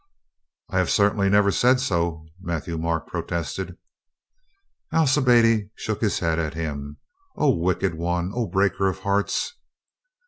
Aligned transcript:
"I 0.71 0.79
have 0.79 0.89
certainly 0.89 1.29
never 1.29 1.51
said 1.51 1.79
so," 1.79 2.25
Matthieu 2.39 2.75
Marc 2.79 3.05
protested. 3.05 3.77
Alcibiade 4.91 5.69
shook 5.75 6.01
his 6.01 6.17
head 6.17 6.39
at 6.39 6.55
him. 6.55 6.97
"O 7.35 7.55
wicked 7.55 7.93
one! 7.93 8.31
O 8.33 8.47
breaker 8.47 8.87
of 8.87 9.01
hearts!" 9.01 9.53